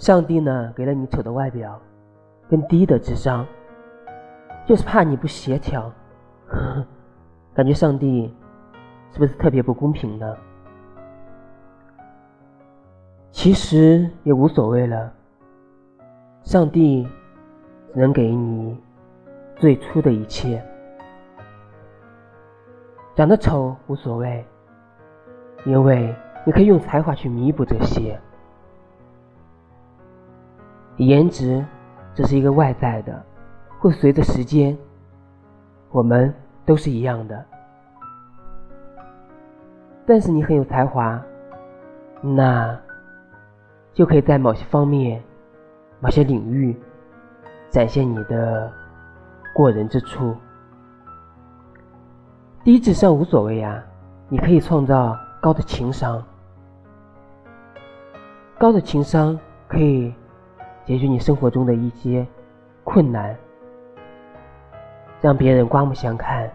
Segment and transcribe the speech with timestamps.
[0.00, 1.78] 上帝呢，给了你丑的外表，
[2.48, 3.44] 跟低的智商，
[4.66, 5.92] 就是怕你不协调。
[6.46, 6.86] 呵 呵
[7.52, 8.34] 感觉上帝
[9.12, 10.36] 是不是特别不公平呢？
[13.30, 15.12] 其实也无所谓了，
[16.44, 17.06] 上帝
[17.92, 18.80] 只能给你
[19.56, 20.64] 最初的一切。
[23.14, 24.42] 长得丑无所谓，
[25.66, 26.14] 因为
[26.46, 28.18] 你可以用才华去弥补这些。
[31.06, 31.64] 颜值
[32.14, 33.24] 这是一个外在的，
[33.78, 34.76] 会随着时间，
[35.90, 36.32] 我们
[36.66, 37.42] 都是一样的。
[40.04, 41.18] 但是你很有才华，
[42.20, 42.78] 那
[43.94, 45.22] 就可以在某些方面、
[46.00, 46.78] 某些领域
[47.70, 48.70] 展现你的
[49.54, 50.36] 过人之处。
[52.62, 53.82] 低智商无所谓呀，
[54.28, 56.22] 你可以创造高的情商，
[58.58, 60.12] 高的情商可以。
[60.84, 62.26] 解决你生活中的一些
[62.84, 63.36] 困难，
[65.20, 66.50] 让别人刮目相看。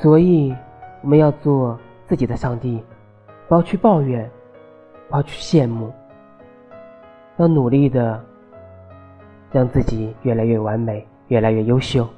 [0.00, 0.54] 所以，
[1.02, 2.82] 我们要做自己的上帝，
[3.48, 4.30] 不要去抱怨，
[5.08, 5.92] 不要去羡慕，
[7.36, 8.22] 要努力的
[9.50, 12.08] 让自己越来越完美，越来越优秀。